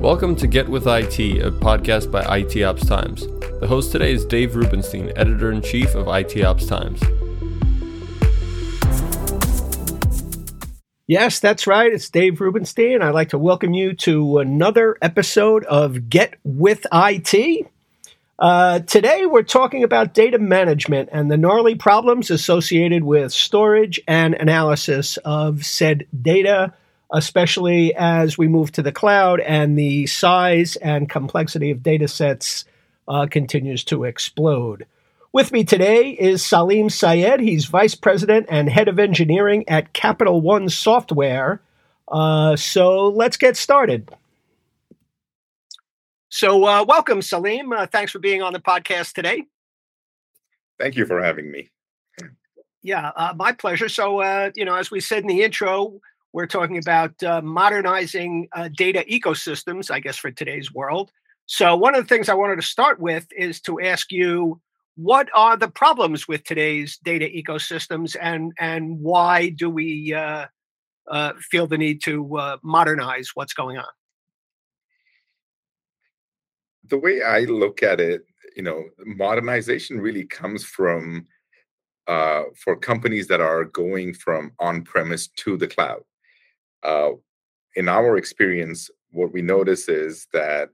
[0.00, 3.26] Welcome to Get With IT, a podcast by IT Ops Times.
[3.58, 7.02] The host today is Dave Rubinstein, editor in chief of IT Ops Times.
[11.08, 11.92] Yes, that's right.
[11.92, 13.02] It's Dave Rubinstein.
[13.02, 17.66] I'd like to welcome you to another episode of Get With IT.
[18.38, 24.34] Uh, today, we're talking about data management and the gnarly problems associated with storage and
[24.34, 26.72] analysis of said data
[27.12, 32.64] especially as we move to the cloud and the size and complexity of data sets
[33.06, 34.86] uh, continues to explode.
[35.32, 37.40] With me today is Salim Syed.
[37.40, 41.60] He's vice president and head of engineering at Capital One Software.
[42.06, 44.10] Uh, so let's get started.
[46.30, 47.72] So, uh, welcome, Salim.
[47.72, 49.44] Uh, thanks for being on the podcast today.
[50.78, 51.70] Thank you for having me.
[52.82, 53.88] Yeah, uh, my pleasure.
[53.88, 56.00] So, uh, you know, as we said in the intro,
[56.38, 61.10] we're talking about uh, modernizing uh, data ecosystems, I guess, for today's world.
[61.46, 64.60] So, one of the things I wanted to start with is to ask you
[64.94, 70.46] what are the problems with today's data ecosystems and, and why do we uh,
[71.10, 73.92] uh feel the need to uh, modernize what's going on?
[76.84, 78.22] The way I look at it,
[78.54, 81.26] you know, modernization really comes from
[82.06, 86.04] uh, for companies that are going from on premise to the cloud
[86.82, 87.10] uh,
[87.76, 90.70] in our experience, what we notice is that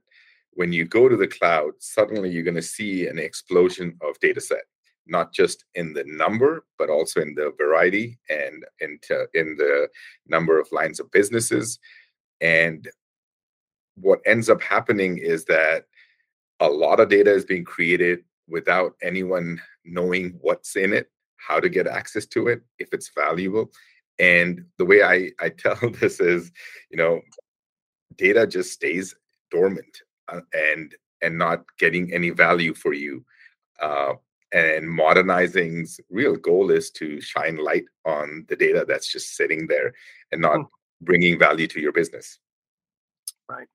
[0.51, 4.39] when you go to the cloud, suddenly you're going to see an explosion of data
[4.39, 4.63] set,
[5.05, 9.87] not just in the number, but also in the variety and into, in the
[10.27, 11.79] number of lines of businesses.
[12.41, 12.89] And
[13.95, 15.85] what ends up happening is that
[16.59, 21.69] a lot of data is being created without anyone knowing what's in it, how to
[21.69, 23.71] get access to it, if it's valuable.
[24.19, 26.51] And the way I, I tell this is,
[26.89, 27.21] you know,
[28.15, 29.15] data just stays
[29.51, 33.25] dormant uh, and and not getting any value for you.
[33.81, 34.13] Uh,
[34.51, 39.93] and modernizing's real goal is to shine light on the data that's just sitting there
[40.31, 40.63] and not hmm.
[41.01, 42.39] bringing value to your business.
[43.49, 43.67] Right.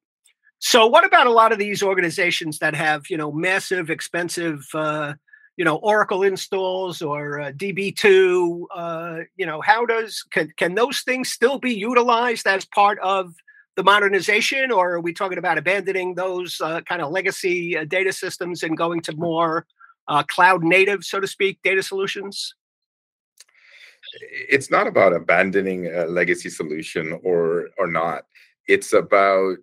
[0.59, 5.15] So, what about a lot of these organizations that have, you know, massive, expensive uh,
[5.61, 8.65] you know Oracle installs or uh, DB2.
[8.75, 13.35] Uh, you know, how does can can those things still be utilized as part of
[13.77, 18.11] the modernization, or are we talking about abandoning those uh, kind of legacy uh, data
[18.11, 19.67] systems and going to more
[20.09, 22.55] uh, cloud native, so to speak, data solutions?
[24.33, 28.23] It's not about abandoning a legacy solution or or not.
[28.67, 29.59] It's about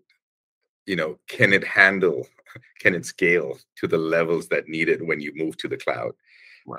[0.85, 2.27] you know, can it handle
[2.79, 6.13] can it scale to the levels that needed when you move to the cloud?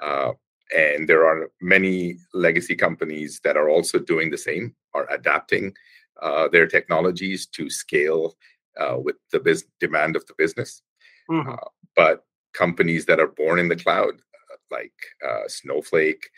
[0.03, 0.33] Uh,
[0.77, 5.73] and there are many legacy companies that are also doing the same, are adapting
[6.21, 8.37] uh, their technologies to scale
[8.79, 10.83] uh, with the biz- demand of the business.
[11.31, 11.51] Mm-hmm.
[11.51, 12.25] Uh, but
[12.55, 14.93] companies that are born in the cloud, uh, like
[15.27, 16.29] uh, Snowflake,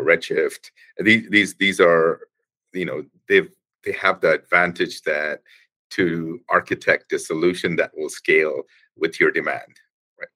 [0.00, 2.28] Redshift, these these these are,
[2.72, 3.50] you know, they've
[3.84, 5.42] they have the advantage that
[5.90, 8.62] to architect a solution that will scale
[8.96, 9.80] with your demand.
[10.18, 10.28] Right.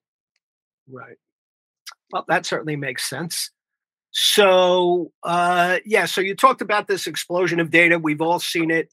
[0.88, 1.16] Right.
[2.12, 3.50] Well, that certainly makes sense.
[4.12, 7.98] So, uh, yeah, so you talked about this explosion of data.
[7.98, 8.92] We've all seen it.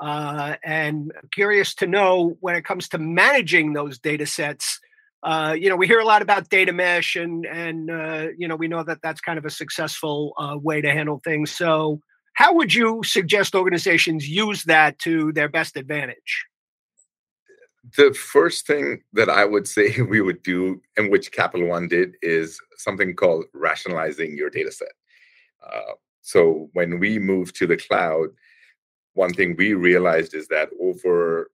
[0.00, 4.78] Uh, and curious to know when it comes to managing those data sets.
[5.22, 8.54] Uh, you know, we hear a lot about data mesh, and and uh, you know,
[8.54, 11.50] we know that that's kind of a successful uh, way to handle things.
[11.50, 12.00] So,
[12.38, 16.46] how would you suggest organizations use that to their best advantage?
[17.96, 22.14] The first thing that I would say we would do, and which Capital One did,
[22.22, 24.92] is something called rationalizing your data set.
[25.68, 28.28] Uh, so when we moved to the cloud,
[29.14, 31.50] one thing we realized is that over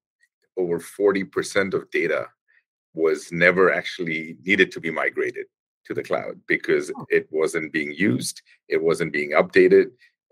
[0.59, 2.27] over 40% of data
[2.93, 5.47] was never actually needed to be migrated
[5.87, 7.07] to the cloud because oh.
[7.09, 9.87] it wasn't being used, it wasn't being updated,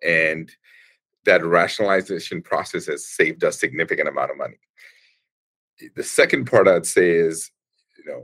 [0.05, 0.51] and
[1.25, 4.59] that rationalization process has saved us significant amount of money.
[5.97, 7.51] The second part i'd say is
[7.99, 8.23] you know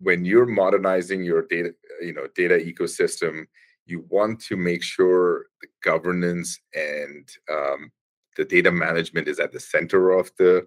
[0.00, 3.46] when you're modernizing your data you know data ecosystem
[3.86, 7.90] you want to make sure the governance and um,
[8.36, 10.66] the data management is at the center of the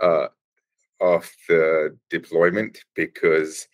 [0.00, 0.28] uh,
[1.00, 3.68] of the deployment because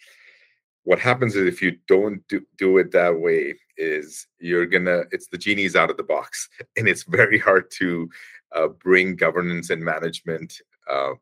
[0.84, 5.28] what happens is if you don't do, do it that way is you're gonna it's
[5.28, 8.08] the genie's out of the box and it's very hard to
[8.54, 10.60] uh, bring governance and management
[10.90, 11.12] uh,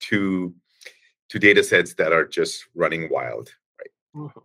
[0.00, 0.54] to
[1.28, 3.90] to data sets that are just running wild right
[4.24, 4.40] mm-hmm.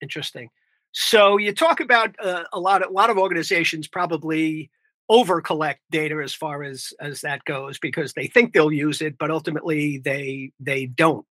[0.00, 0.50] interesting
[0.92, 4.70] so you talk about uh, a lot of a lot of organizations probably
[5.08, 9.18] over collect data as far as as that goes because they think they'll use it,
[9.18, 11.26] but ultimately they they don't.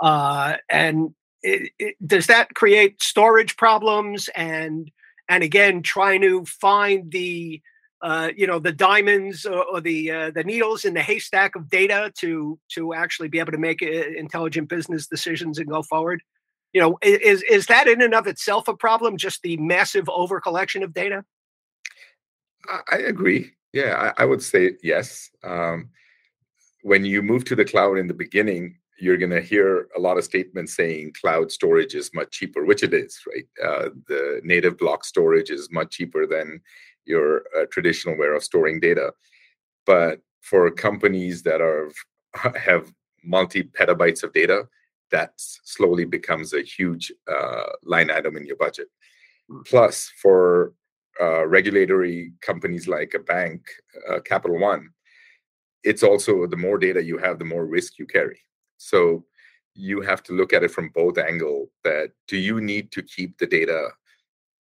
[0.00, 4.90] Uh, and it, it, does that create storage problems and
[5.28, 7.60] and again trying to find the
[8.02, 11.70] uh, you know the diamonds or, or the uh, the needles in the haystack of
[11.70, 16.22] data to to actually be able to make uh, intelligent business decisions and go forward?
[16.72, 20.40] You know is is that in and of itself a problem just the massive over
[20.40, 21.24] collection of data?
[22.90, 23.52] I agree.
[23.72, 25.30] Yeah i, I would say yes.
[25.44, 25.90] Um,
[26.82, 30.16] when you move to the cloud in the beginning you're going to hear a lot
[30.16, 34.78] of statements saying cloud storage is much cheaper which it is right uh, the native
[34.78, 36.60] block storage is much cheaper than
[37.04, 39.12] your uh, traditional way of storing data
[39.86, 41.90] but for companies that are
[42.56, 42.92] have
[43.24, 44.66] multi petabytes of data
[45.12, 48.88] that slowly becomes a huge uh, line item in your budget.
[49.50, 49.64] Mm.
[49.66, 50.72] Plus, for
[51.20, 53.60] uh, regulatory companies like a bank,
[54.10, 54.88] uh, Capital One,
[55.84, 58.40] it's also the more data you have, the more risk you carry.
[58.82, 59.24] So
[59.74, 61.70] you have to look at it from both angle.
[61.84, 63.88] That do you need to keep the data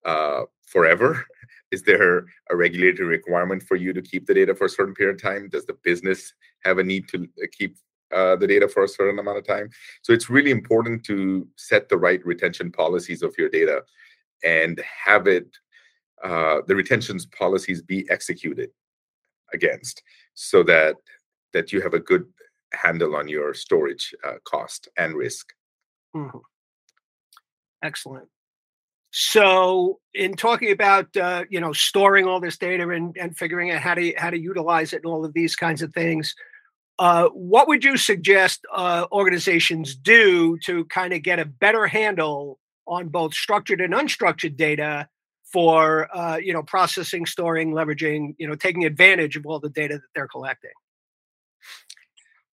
[0.05, 1.25] uh, forever?
[1.70, 5.17] Is there a regulatory requirement for you to keep the data for a certain period
[5.17, 5.49] of time?
[5.49, 6.34] Does the business
[6.64, 7.76] have a need to uh, keep
[8.12, 9.70] uh, the data for a certain amount of time.
[10.02, 13.84] So it's really important to set the right retention policies of your data
[14.43, 15.46] and have it,
[16.25, 18.70] uh, the retentions policies be executed
[19.52, 20.02] against
[20.34, 20.96] so that
[21.52, 22.25] that you have a good
[22.72, 25.52] handle on your storage uh, cost and risk.
[26.14, 26.38] Mm-hmm.
[27.82, 28.28] Excellent.
[29.12, 33.82] So, in talking about uh, you know storing all this data and, and figuring out
[33.82, 36.34] how to how to utilize it and all of these kinds of things,
[37.00, 42.58] uh, what would you suggest uh, organizations do to kind of get a better handle
[42.87, 45.08] on both structured and unstructured data
[45.52, 49.94] for uh, you know processing, storing, leveraging, you know, taking advantage of all the data
[49.94, 50.70] that they're collecting?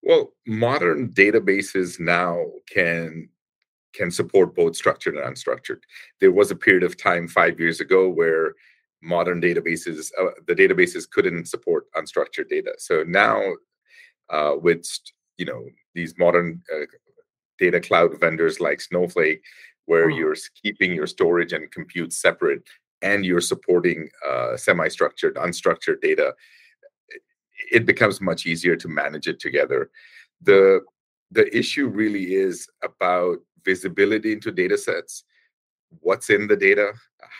[0.07, 3.27] Well, modern databases now can
[3.94, 5.81] can support both structured and unstructured.
[6.21, 8.54] There was a period of time five years ago where
[9.01, 12.74] modern databases, uh, the databases couldn't support unstructured data.
[12.77, 13.42] So now
[14.30, 14.88] uh, with
[15.38, 16.86] you know these modern uh,
[17.59, 19.44] data cloud vendors like Snowflake,
[19.88, 20.18] where mm.
[20.18, 22.63] you're keeping your storage and compute separate,
[23.01, 26.33] and you're supporting uh, semi-structured, unstructured data.
[27.71, 29.89] It becomes much easier to manage it together.
[30.42, 30.81] the
[31.31, 35.24] The issue really is about visibility into data sets.
[36.00, 36.94] What's in the data?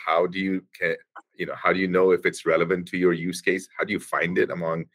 [0.06, 0.96] How do you can,
[1.36, 3.68] you know how do you know if it's relevant to your use case?
[3.78, 4.86] How do you find it among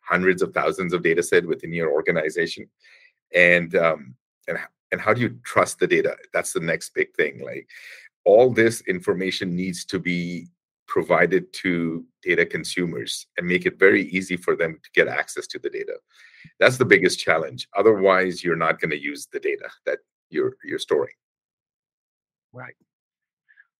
[0.00, 2.68] hundreds of thousands of data set within your organization
[3.34, 4.14] and um,
[4.48, 4.58] and
[4.92, 7.68] and how do you trust the data that's the next big thing like
[8.24, 10.46] all this information needs to be
[10.94, 15.58] provided to data consumers and make it very easy for them to get access to
[15.58, 15.94] the data
[16.60, 19.98] that's the biggest challenge otherwise you're not going to use the data that
[20.30, 21.16] you're you're storing
[22.52, 22.76] right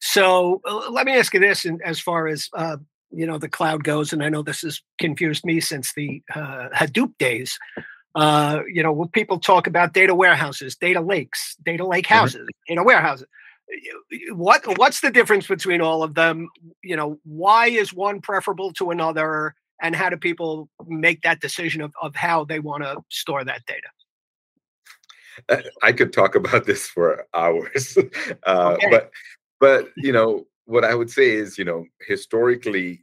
[0.01, 2.79] so uh, let me ask you this and as far as uh,
[3.13, 6.69] you know the cloud goes and i know this has confused me since the uh,
[6.75, 7.57] hadoop days
[8.17, 12.15] uh, you know when people talk about data warehouses data lakes data lake mm-hmm.
[12.15, 12.75] houses mm-hmm.
[12.75, 13.29] data warehouses
[14.33, 16.49] what what's the difference between all of them
[16.83, 21.81] you know why is one preferable to another and how do people make that decision
[21.81, 23.89] of, of how they want to store that data
[25.49, 27.97] uh, i could talk about this for hours
[28.47, 28.89] uh, okay.
[28.91, 29.11] but
[29.61, 33.03] but you know what I would say is, you know, historically,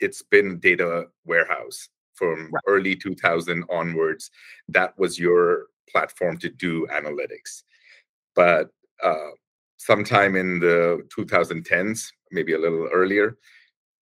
[0.00, 2.62] it's been data warehouse from right.
[2.66, 4.30] early 2000 onwards.
[4.68, 7.62] That was your platform to do analytics.
[8.34, 8.70] But
[9.02, 9.30] uh,
[9.84, 13.36] sometime in the 2010s, maybe a little earlier,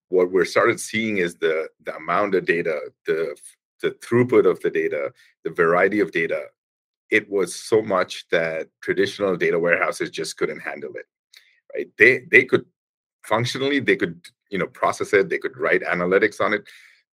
[0.10, 3.36] what we're started seeing is the the amount of data, the
[3.82, 5.12] the throughput of the data,
[5.44, 6.42] the variety of data.
[7.10, 11.08] It was so much that traditional data warehouses just couldn't handle it.
[11.74, 11.90] Right?
[11.98, 12.66] They they could
[13.24, 14.16] functionally they could
[14.50, 16.64] you know process it they could write analytics on it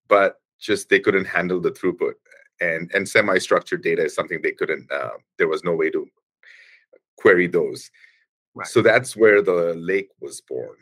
[0.08, 2.14] but just they couldn't handle the throughput
[2.62, 6.08] and and semi-structured data is something they couldn't uh, there was no way to
[7.18, 7.90] query those
[8.56, 8.68] right.
[8.68, 10.76] so that's where the lake was born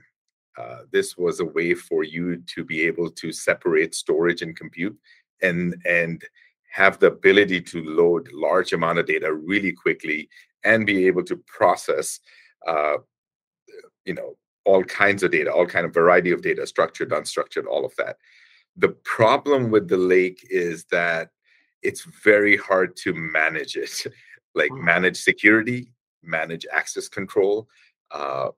[0.58, 4.98] uh, this was a way for you to be able to separate storage and compute
[5.42, 6.24] and and
[6.72, 10.28] have the ability to load large amount of data really quickly
[10.64, 12.20] and be able to process
[12.68, 12.98] uh,
[14.06, 17.86] you know all kinds of data, all kind of variety of data, structured, unstructured, all
[17.86, 18.18] of that.
[18.78, 21.30] The problem with the lake is that
[21.82, 24.06] it's very hard to manage it,
[24.56, 25.92] like manage security,
[26.24, 27.68] manage access control,
[28.12, 28.50] uh,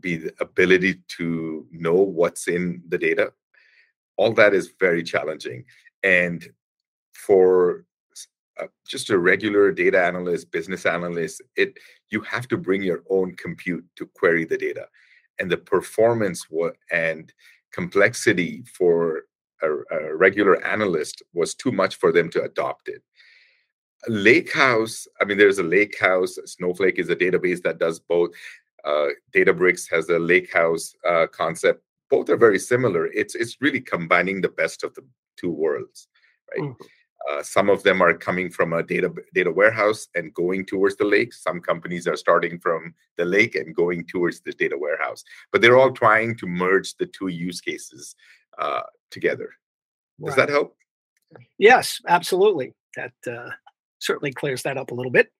[0.00, 3.32] be the ability to know what's in the data.
[4.20, 5.64] all that is very challenging
[6.02, 6.50] and
[7.14, 7.86] for
[8.60, 11.78] uh, just a regular data analyst business analyst it
[12.10, 14.86] you have to bring your own compute to query the data
[15.38, 16.46] and the performance
[16.92, 17.32] and
[17.72, 19.22] complexity for
[19.62, 23.02] a, a regular analyst was too much for them to adopt it
[24.08, 28.30] lakehouse i mean there's a lakehouse snowflake is a database that does both
[28.84, 31.82] uh, databricks has a lakehouse uh, concept.
[32.08, 33.06] Both are very similar.
[33.06, 35.04] It's it's really combining the best of the
[35.36, 36.08] two worlds
[36.50, 36.68] right?
[36.68, 37.38] Mm-hmm.
[37.38, 41.04] uh, some of them are coming from a data data warehouse and going towards the
[41.04, 41.32] lake.
[41.32, 45.22] Some companies are starting from the lake and going towards the data warehouse.
[45.52, 48.16] But they're all trying to merge the two use cases
[48.58, 49.50] uh, together.
[50.18, 50.46] Does right.
[50.46, 50.76] that help?
[51.58, 52.74] Yes absolutely.
[52.96, 53.50] That uh,
[54.00, 55.30] certainly clears that up a little bit.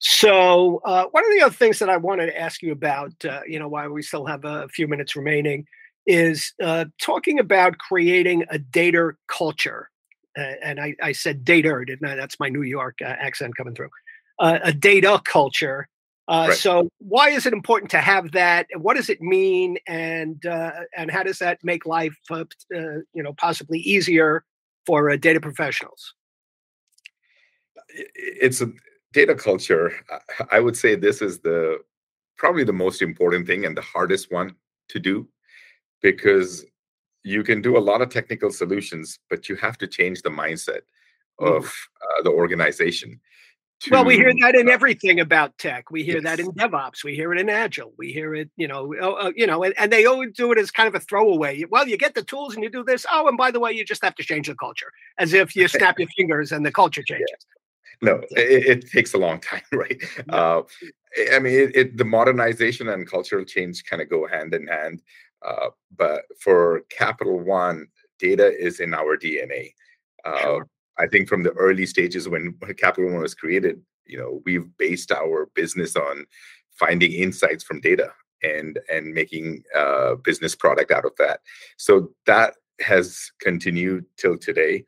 [0.00, 3.40] So, uh, one of the other things that I wanted to ask you about, uh,
[3.46, 5.66] you know, while we still have a few minutes remaining,
[6.06, 9.90] is uh, talking about creating a data culture.
[10.36, 12.14] and I, I, said data, didn't I?
[12.14, 13.90] That's my New York uh, accent coming through.
[14.38, 15.86] Uh, a data culture.
[16.28, 16.56] Uh, right.
[16.56, 18.68] So, why is it important to have that?
[18.78, 20.42] What does it mean, and
[20.96, 24.44] and how does that make life, you know, possibly easier
[24.86, 26.14] for data professionals?
[27.94, 28.70] It's a
[29.12, 29.92] data culture.
[30.50, 31.78] I would say this is the
[32.36, 34.54] probably the most important thing and the hardest one
[34.88, 35.28] to do
[36.00, 36.64] because
[37.22, 40.80] you can do a lot of technical solutions, but you have to change the mindset
[41.38, 43.20] of uh, the organization.
[43.80, 45.90] To, well, we hear that in everything about tech.
[45.90, 46.24] We hear yes.
[46.24, 47.02] that in DevOps.
[47.02, 47.94] We hear it in Agile.
[47.96, 50.70] We hear it, you know, uh, you know, and, and, they always do it as
[50.70, 51.64] kind of a throwaway.
[51.70, 53.06] Well, you get the tools and you do this.
[53.10, 55.66] Oh, and by the way, you just have to change the culture, as if you
[55.66, 57.46] snap your fingers and the culture changes.
[58.02, 60.34] No it, it, takes a long time right yeah.
[60.34, 60.62] uh,
[61.32, 65.02] i mean it, it, the modernization and cultural change kind of go hand in hand
[65.46, 67.86] uh, but for capital one
[68.18, 69.72] data is in our dna
[70.24, 70.68] uh, sure.
[70.98, 75.12] i think from the early stages when capital one was created you know we've based
[75.12, 76.26] our business on
[76.72, 78.10] finding insights from data
[78.42, 81.40] and and making a uh, business product out of that
[81.76, 84.84] so that has continued till today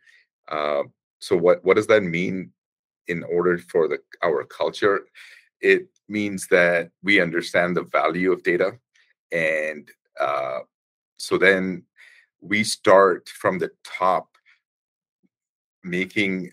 [0.48, 0.82] uh,
[1.18, 2.50] so what what does that mean
[3.08, 5.06] in order for the our culture
[5.60, 8.72] it means that we understand the value of data
[9.32, 9.88] and
[10.20, 10.60] uh,
[11.16, 11.82] so then
[12.40, 14.28] we start from the top
[15.84, 16.50] making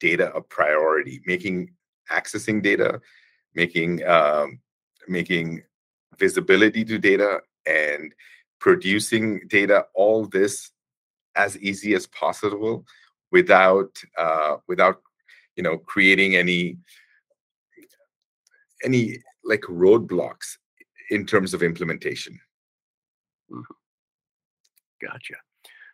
[0.00, 1.70] data a priority making
[2.10, 3.00] accessing data
[3.54, 4.58] making um,
[5.08, 5.62] making
[6.18, 8.14] visibility to data and
[8.60, 10.70] producing data all this
[11.34, 12.84] as easy as possible
[13.30, 15.02] without uh, without
[15.56, 16.76] you know creating any
[18.84, 20.56] any like roadblocks
[21.10, 22.38] in terms of implementation.
[23.50, 25.06] Mm-hmm.
[25.06, 25.34] gotcha.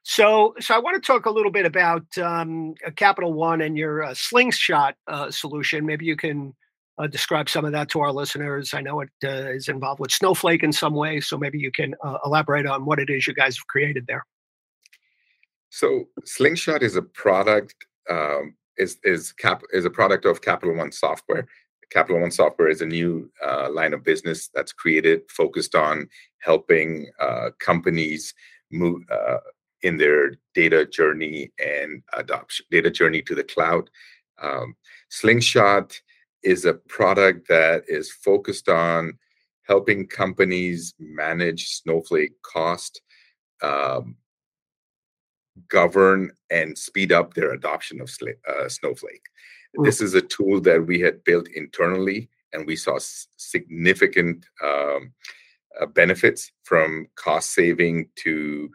[0.05, 4.05] So so i want to talk a little bit about um, capital one and your
[4.05, 5.85] uh, slingshot uh, solution.
[5.85, 6.55] Maybe you can
[6.99, 8.75] uh, describe some of that to our listeners.
[8.75, 11.95] I know it uh, is involved with snowflake in some way so maybe you can
[12.05, 14.25] uh, elaborate on what it is you guys have created there.
[15.71, 17.75] So slingshot is a product
[18.11, 21.47] um, is is cap is a product of Capital One Software.
[21.91, 26.09] Capital One Software is a new uh, line of business that's created, focused on
[26.39, 28.35] helping uh, companies
[28.71, 29.39] move uh,
[29.83, 33.89] in their data journey and adoption data journey to the cloud.
[34.41, 34.75] Um,
[35.09, 36.01] Slingshot
[36.43, 39.19] is a product that is focused on
[39.67, 43.03] helping companies manage Snowflake cost,
[43.63, 44.17] um,
[45.69, 48.11] govern and speed up their adoption of
[48.49, 49.27] uh, Snowflake.
[49.79, 49.85] Mm.
[49.85, 55.13] This is a tool that we had built internally, and we saw s- significant um,
[55.81, 58.71] uh, benefits from cost saving to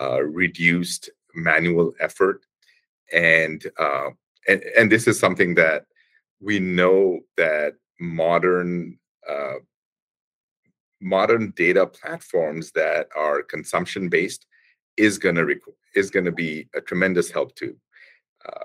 [0.00, 2.44] uh, reduced manual effort,
[3.12, 4.10] and, uh,
[4.48, 5.86] and and this is something that
[6.40, 9.54] we know that modern uh,
[11.00, 14.46] modern data platforms that are consumption based
[14.98, 15.56] is going to
[15.94, 17.74] is going to be a tremendous help to.
[18.46, 18.64] Uh,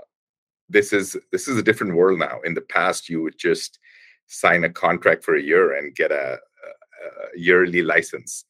[0.67, 2.39] this is this is a different world now.
[2.43, 3.79] In the past, you would just
[4.27, 8.45] sign a contract for a year and get a, a, a yearly license,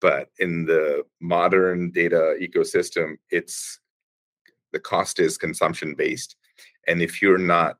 [0.00, 3.80] but in the modern data ecosystem, it's
[4.72, 6.36] the cost is consumption based,
[6.86, 7.76] and if you're not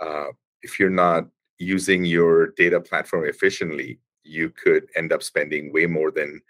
[0.00, 0.30] uh,
[0.62, 1.24] if you're not
[1.58, 6.40] using your data platform efficiently, you could end up spending way more than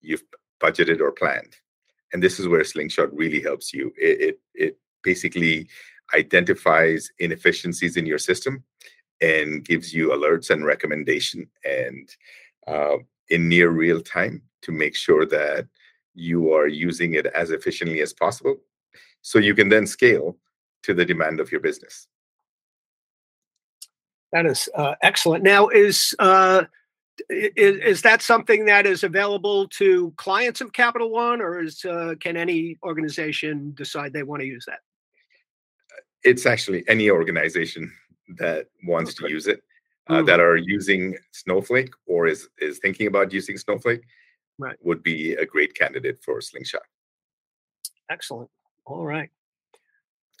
[0.00, 0.22] you've
[0.62, 1.56] budgeted or planned
[2.14, 5.68] and this is where slingshot really helps you it, it, it basically
[6.14, 8.64] identifies inefficiencies in your system
[9.20, 12.08] and gives you alerts and recommendation and
[12.66, 12.96] uh,
[13.28, 15.66] in near real time to make sure that
[16.14, 18.56] you are using it as efficiently as possible
[19.22, 20.36] so you can then scale
[20.82, 22.06] to the demand of your business.
[24.32, 25.44] That is uh, excellent.
[25.44, 26.64] Now, is, uh,
[27.30, 32.14] is is that something that is available to clients of Capital One, or is uh,
[32.20, 34.80] can any organization decide they want to use that?
[36.22, 37.92] It's actually any organization
[38.38, 39.28] that wants okay.
[39.28, 39.62] to use it,
[40.08, 40.26] uh, mm.
[40.26, 44.02] that are using Snowflake or is is thinking about using Snowflake,
[44.58, 44.76] right.
[44.82, 46.82] would be a great candidate for Slingshot.
[48.10, 48.50] Excellent.
[48.86, 49.30] All right.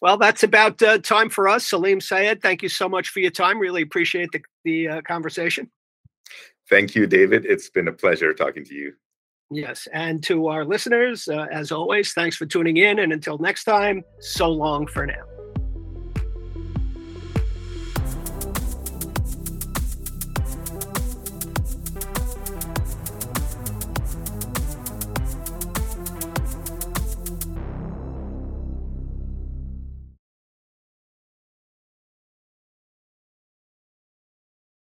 [0.02, 1.68] Well, that's about uh, time for us.
[1.68, 3.58] Salim Syed, thank you so much for your time.
[3.58, 5.70] Really appreciate the, the uh, conversation.
[6.68, 7.44] Thank you, David.
[7.44, 8.92] It's been a pleasure talking to you.
[9.50, 9.86] Yes.
[9.92, 12.98] And to our listeners, uh, as always, thanks for tuning in.
[12.98, 15.22] And until next time, so long for now.